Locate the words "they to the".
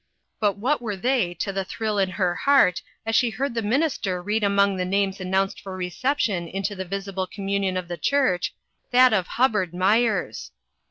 0.97-1.63